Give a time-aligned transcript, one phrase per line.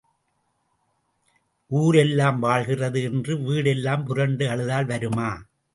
[1.71, 5.29] ஊர் எல்லாம் வாழ்கிறது என்று வீடு எல்லாம் புரண்டு அழுதால் வருமா?